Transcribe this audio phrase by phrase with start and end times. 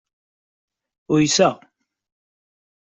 [1.13, 1.55] Uyseɣ.